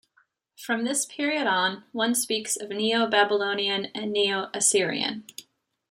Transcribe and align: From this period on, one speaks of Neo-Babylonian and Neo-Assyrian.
From 0.57 0.83
this 0.83 1.05
period 1.05 1.45
on, 1.45 1.83
one 1.91 2.15
speaks 2.15 2.55
of 2.57 2.69
Neo-Babylonian 2.71 3.85
and 3.93 4.11
Neo-Assyrian. 4.11 5.25